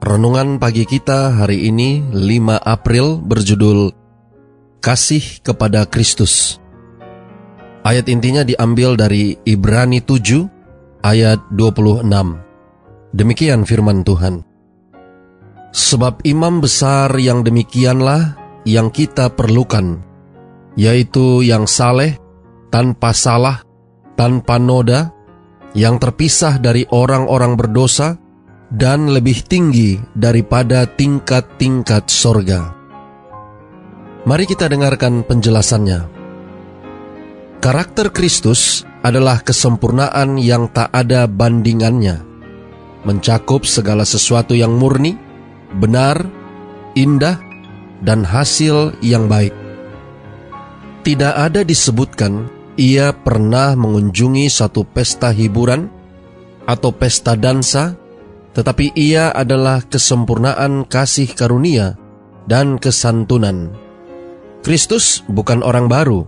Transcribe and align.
Renungan 0.00 0.56
pagi 0.56 0.88
kita 0.88 1.44
hari 1.44 1.68
ini 1.68 2.00
5 2.00 2.56
April 2.56 3.20
berjudul 3.20 3.92
Kasih 4.80 5.44
kepada 5.44 5.84
Kristus. 5.84 6.56
Ayat 7.84 8.08
intinya 8.08 8.40
diambil 8.40 8.96
dari 8.96 9.36
Ibrani 9.44 10.00
7 10.00 11.04
ayat 11.04 11.44
26. 11.52 12.08
Demikian 13.12 13.68
firman 13.68 14.00
Tuhan. 14.00 14.40
Sebab 15.68 16.24
imam 16.24 16.64
besar 16.64 17.12
yang 17.20 17.44
demikianlah 17.44 18.40
yang 18.64 18.88
kita 18.88 19.36
perlukan, 19.36 20.00
yaitu 20.80 21.44
yang 21.44 21.68
saleh, 21.68 22.16
tanpa 22.72 23.12
salah, 23.12 23.60
tanpa 24.16 24.56
noda, 24.56 25.12
yang 25.76 26.00
terpisah 26.00 26.56
dari 26.56 26.88
orang-orang 26.88 27.52
berdosa, 27.52 28.16
dan 28.70 29.10
lebih 29.10 29.42
tinggi 29.42 29.98
daripada 30.14 30.86
tingkat-tingkat 30.86 32.06
sorga. 32.06 32.70
Mari 34.22 34.46
kita 34.46 34.70
dengarkan 34.70 35.26
penjelasannya. 35.26 36.06
Karakter 37.60 38.14
Kristus 38.14 38.86
adalah 39.02 39.42
kesempurnaan 39.42 40.38
yang 40.38 40.70
tak 40.70 40.88
ada 40.94 41.26
bandingannya, 41.26 42.22
mencakup 43.04 43.66
segala 43.66 44.06
sesuatu 44.06 44.54
yang 44.54 44.78
murni, 44.78 45.18
benar, 45.76 46.24
indah, 46.94 47.36
dan 48.00 48.24
hasil 48.24 48.96
yang 49.04 49.28
baik. 49.28 49.52
Tidak 51.04 51.34
ada 51.36 51.64
disebutkan 51.64 52.48
ia 52.80 53.12
pernah 53.12 53.76
mengunjungi 53.76 54.48
satu 54.48 54.88
pesta 54.88 55.32
hiburan 55.32 55.88
atau 56.64 56.92
pesta 56.92 57.36
dansa 57.36 57.99
tetapi 58.50 58.94
ia 58.98 59.30
adalah 59.30 59.82
kesempurnaan 59.86 60.86
kasih 60.86 61.30
karunia 61.34 61.94
dan 62.50 62.76
kesantunan. 62.82 63.70
Kristus 64.60 65.22
bukan 65.30 65.62
orang 65.62 65.86
baru. 65.86 66.26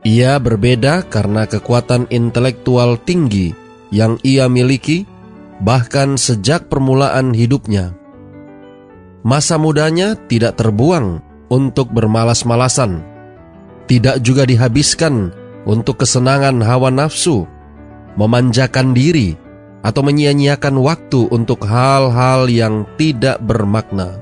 Ia 0.00 0.40
berbeda 0.40 1.04
karena 1.12 1.44
kekuatan 1.44 2.08
intelektual 2.08 2.96
tinggi 2.96 3.52
yang 3.92 4.16
ia 4.24 4.48
miliki, 4.48 5.04
bahkan 5.60 6.16
sejak 6.16 6.72
permulaan 6.72 7.36
hidupnya. 7.36 7.92
Masa 9.20 9.60
mudanya 9.60 10.16
tidak 10.16 10.56
terbuang 10.56 11.20
untuk 11.52 11.92
bermalas-malasan, 11.92 13.04
tidak 13.84 14.24
juga 14.24 14.48
dihabiskan 14.48 15.36
untuk 15.68 16.00
kesenangan 16.00 16.64
hawa 16.64 16.88
nafsu, 16.88 17.44
memanjakan 18.16 18.96
diri, 18.96 19.36
atau 19.80 20.04
menyia-nyiakan 20.04 20.76
waktu 20.80 21.28
untuk 21.32 21.64
hal-hal 21.64 22.48
yang 22.52 22.84
tidak 23.00 23.40
bermakna. 23.40 24.20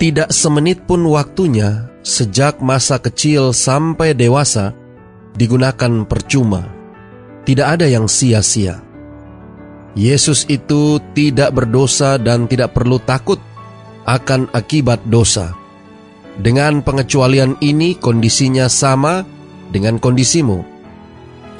Tidak 0.00 0.32
semenit 0.32 0.84
pun 0.88 1.04
waktunya 1.08 1.92
sejak 2.00 2.64
masa 2.64 2.96
kecil 2.96 3.52
sampai 3.52 4.16
dewasa 4.16 4.72
digunakan 5.36 6.04
percuma. 6.08 6.64
Tidak 7.44 7.66
ada 7.66 7.84
yang 7.88 8.08
sia-sia. 8.08 8.80
Yesus 9.96 10.46
itu 10.48 11.02
tidak 11.16 11.52
berdosa 11.52 12.16
dan 12.16 12.46
tidak 12.46 12.72
perlu 12.76 13.02
takut 13.02 13.40
akan 14.06 14.48
akibat 14.54 15.02
dosa. 15.08 15.52
Dengan 16.40 16.80
pengecualian 16.80 17.58
ini 17.60 17.98
kondisinya 17.98 18.70
sama 18.70 19.26
dengan 19.68 20.00
kondisimu. 20.00 20.64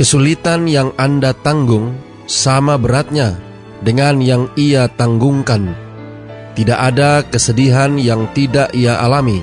Kesulitan 0.00 0.64
yang 0.64 0.96
Anda 0.96 1.36
tanggung 1.36 2.09
sama 2.30 2.78
beratnya 2.78 3.34
dengan 3.82 4.22
yang 4.22 4.46
ia 4.54 4.86
tanggungkan. 4.86 5.74
Tidak 6.54 6.78
ada 6.78 7.26
kesedihan 7.26 7.98
yang 7.98 8.30
tidak 8.30 8.70
ia 8.70 9.02
alami. 9.02 9.42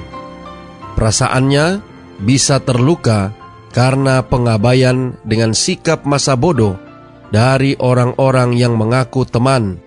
Perasaannya 0.95 1.83
bisa 2.23 2.63
terluka 2.63 3.35
karena 3.75 4.23
pengabaian 4.23 5.19
dengan 5.27 5.51
sikap 5.51 6.07
masa 6.07 6.39
bodoh 6.39 6.79
dari 7.27 7.75
orang-orang 7.75 8.55
yang 8.55 8.79
mengaku 8.79 9.27
teman, 9.27 9.83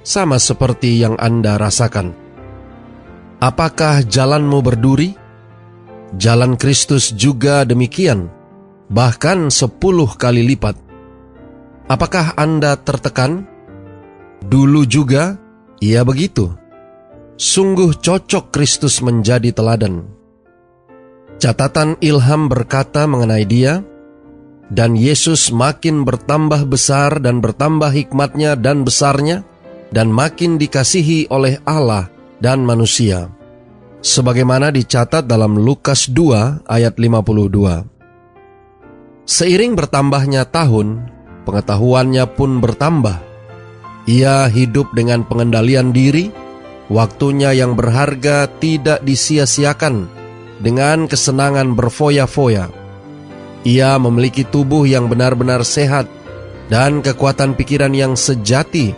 sama 0.00 0.40
seperti 0.40 1.04
yang 1.04 1.20
Anda 1.20 1.60
rasakan. 1.60 2.16
Apakah 3.44 4.08
jalanmu 4.08 4.64
berduri? 4.64 5.12
Jalan 6.16 6.56
Kristus 6.56 7.12
juga 7.12 7.68
demikian, 7.68 8.32
bahkan 8.88 9.52
sepuluh 9.52 10.08
kali 10.16 10.40
lipat. 10.40 10.87
Apakah 11.88 12.36
Anda 12.36 12.76
tertekan? 12.76 13.48
Dulu 14.44 14.84
juga 14.84 15.40
ia 15.80 16.04
begitu. 16.04 16.52
Sungguh 17.40 17.96
cocok 17.96 18.52
Kristus 18.52 19.00
menjadi 19.00 19.56
teladan. 19.56 20.04
Catatan 21.40 21.96
ilham 22.04 22.50
berkata 22.50 23.08
mengenai 23.08 23.48
dia, 23.48 23.80
dan 24.68 24.98
Yesus 24.98 25.48
makin 25.48 26.04
bertambah 26.04 26.68
besar 26.68 27.24
dan 27.24 27.40
bertambah 27.40 27.88
hikmatnya 27.88 28.58
dan 28.58 28.84
besarnya, 28.84 29.46
dan 29.88 30.12
makin 30.12 30.60
dikasihi 30.60 31.32
oleh 31.32 31.56
Allah 31.64 32.12
dan 32.36 32.68
manusia. 32.68 33.32
Sebagaimana 34.04 34.68
dicatat 34.74 35.24
dalam 35.24 35.56
Lukas 35.56 36.10
2 36.10 36.68
ayat 36.68 36.94
52. 37.00 37.86
Seiring 39.24 39.72
bertambahnya 39.78 40.42
tahun, 40.48 41.17
pengetahuannya 41.48 42.28
pun 42.36 42.60
bertambah. 42.60 43.24
Ia 44.04 44.52
hidup 44.52 44.92
dengan 44.92 45.24
pengendalian 45.24 45.96
diri, 45.96 46.28
waktunya 46.92 47.56
yang 47.56 47.72
berharga 47.72 48.52
tidak 48.60 49.00
disia-siakan 49.00 50.08
dengan 50.60 51.08
kesenangan 51.08 51.72
berfoya-foya. 51.72 52.68
Ia 53.64 53.96
memiliki 53.96 54.44
tubuh 54.44 54.84
yang 54.84 55.08
benar-benar 55.08 55.64
sehat 55.64 56.04
dan 56.68 57.00
kekuatan 57.00 57.56
pikiran 57.56 57.96
yang 57.96 58.12
sejati. 58.12 58.92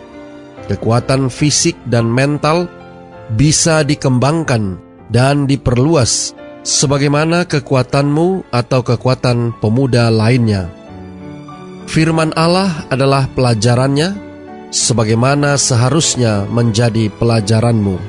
Kekuatan 0.67 1.27
fisik 1.27 1.75
dan 1.87 2.07
mental 2.07 2.71
bisa 3.35 3.83
dikembangkan 3.83 4.79
dan 5.11 5.43
diperluas 5.43 6.31
sebagaimana 6.63 7.43
kekuatanmu 7.49 8.47
atau 8.53 8.79
kekuatan 8.85 9.57
pemuda 9.59 10.07
lainnya. 10.07 10.80
Firman 11.91 12.31
Allah 12.39 12.87
adalah 12.87 13.27
pelajarannya, 13.35 14.15
sebagaimana 14.71 15.59
seharusnya 15.59 16.47
menjadi 16.47 17.11
pelajaranmu. 17.11 17.99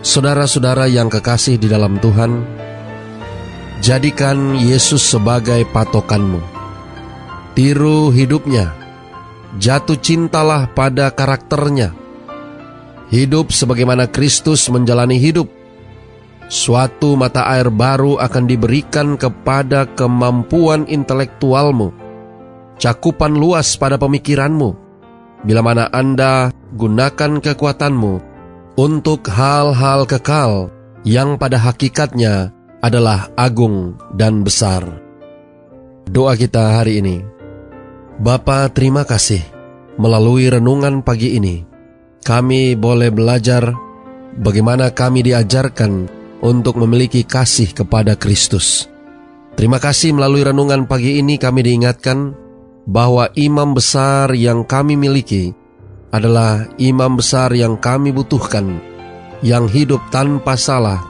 Saudara-saudara 0.00 0.88
yang 0.88 1.12
kekasih 1.12 1.60
di 1.60 1.68
dalam 1.68 2.00
Tuhan, 2.00 2.40
jadikan 3.84 4.56
Yesus 4.56 5.04
sebagai 5.04 5.68
patokanmu. 5.76 6.40
Tiru 7.52 8.08
hidupnya, 8.08 8.72
jatuh 9.60 10.00
cintalah 10.00 10.64
pada 10.72 11.12
karakternya. 11.12 11.92
Hidup 13.12 13.52
sebagaimana 13.52 14.08
Kristus 14.08 14.72
menjalani 14.72 15.20
hidup. 15.20 15.52
Suatu 16.48 17.12
mata 17.12 17.44
air 17.44 17.68
baru 17.68 18.16
akan 18.16 18.48
diberikan 18.48 19.20
kepada 19.20 19.84
kemampuan 19.84 20.88
intelektualmu 20.88 22.03
cakupan 22.78 23.34
luas 23.34 23.74
pada 23.78 23.98
pemikiranmu, 24.00 24.70
bila 25.44 25.60
mana 25.60 25.90
Anda 25.90 26.50
gunakan 26.74 27.38
kekuatanmu 27.38 28.14
untuk 28.74 29.30
hal-hal 29.30 30.08
kekal 30.08 30.72
yang 31.06 31.36
pada 31.38 31.60
hakikatnya 31.60 32.50
adalah 32.82 33.30
agung 33.38 33.94
dan 34.16 34.42
besar. 34.42 34.84
Doa 36.04 36.36
kita 36.36 36.80
hari 36.80 37.00
ini. 37.00 37.16
Bapa 38.20 38.68
terima 38.70 39.02
kasih 39.08 39.40
melalui 39.96 40.46
renungan 40.50 41.00
pagi 41.00 41.38
ini. 41.38 41.64
Kami 42.24 42.76
boleh 42.76 43.12
belajar 43.12 43.72
bagaimana 44.38 44.92
kami 44.92 45.24
diajarkan 45.24 46.08
untuk 46.44 46.76
memiliki 46.80 47.24
kasih 47.24 47.72
kepada 47.72 48.16
Kristus. 48.16 48.88
Terima 49.54 49.78
kasih 49.78 50.12
melalui 50.12 50.44
renungan 50.44 50.84
pagi 50.84 51.20
ini 51.20 51.38
kami 51.38 51.62
diingatkan 51.62 52.43
bahwa 52.84 53.32
imam 53.32 53.72
besar 53.72 54.32
yang 54.36 54.64
kami 54.64 54.96
miliki 54.96 55.56
adalah 56.12 56.68
imam 56.78 57.18
besar 57.18 57.50
yang 57.56 57.80
kami 57.80 58.14
butuhkan, 58.14 58.78
yang 59.40 59.66
hidup 59.66 59.98
tanpa 60.12 60.54
salah, 60.54 61.02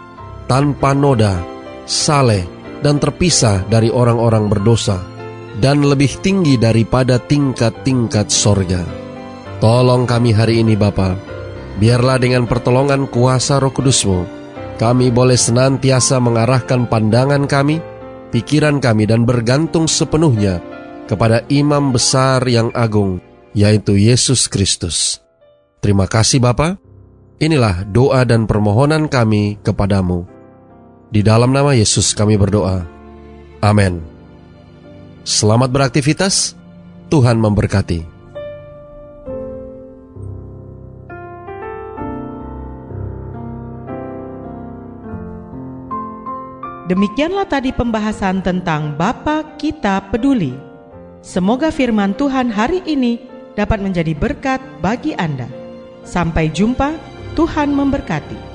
tanpa 0.48 0.96
noda, 0.96 1.42
saleh, 1.84 2.46
dan 2.80 2.96
terpisah 2.96 3.66
dari 3.68 3.92
orang-orang 3.92 4.48
berdosa, 4.48 5.02
dan 5.60 5.84
lebih 5.84 6.22
tinggi 6.24 6.56
daripada 6.56 7.20
tingkat-tingkat 7.20 8.32
sorga. 8.32 8.80
Tolong 9.60 10.08
kami 10.08 10.32
hari 10.32 10.64
ini 10.64 10.78
Bapa, 10.78 11.18
biarlah 11.76 12.16
dengan 12.16 12.48
pertolongan 12.48 13.10
kuasa 13.10 13.60
roh 13.60 13.74
kudusmu, 13.74 14.24
kami 14.80 15.12
boleh 15.12 15.36
senantiasa 15.36 16.16
mengarahkan 16.16 16.88
pandangan 16.88 17.44
kami, 17.44 17.78
pikiran 18.32 18.80
kami 18.80 19.04
dan 19.04 19.28
bergantung 19.28 19.84
sepenuhnya 19.84 20.73
kepada 21.04 21.44
imam 21.52 21.92
besar 21.92 22.44
yang 22.48 22.72
agung, 22.72 23.20
yaitu 23.52 23.96
Yesus 23.96 24.48
Kristus. 24.48 25.20
Terima 25.84 26.08
kasih 26.08 26.40
Bapa. 26.40 26.80
Inilah 27.38 27.84
doa 27.84 28.24
dan 28.24 28.48
permohonan 28.48 29.10
kami 29.10 29.60
kepadamu. 29.60 30.24
Di 31.12 31.20
dalam 31.20 31.52
nama 31.52 31.76
Yesus 31.76 32.16
kami 32.16 32.40
berdoa. 32.40 32.88
Amin. 33.60 34.00
Selamat 35.24 35.68
beraktivitas. 35.68 36.56
Tuhan 37.12 37.36
memberkati. 37.36 38.14
Demikianlah 46.84 47.48
tadi 47.48 47.72
pembahasan 47.72 48.44
tentang 48.44 48.92
Bapa 48.92 49.56
Kita 49.56 50.04
Peduli. 50.12 50.73
Semoga 51.24 51.72
firman 51.72 52.12
Tuhan 52.12 52.52
hari 52.52 52.84
ini 52.84 53.16
dapat 53.56 53.80
menjadi 53.80 54.12
berkat 54.12 54.60
bagi 54.84 55.16
Anda. 55.16 55.48
Sampai 56.04 56.52
jumpa, 56.52 57.00
Tuhan 57.32 57.72
memberkati. 57.72 58.53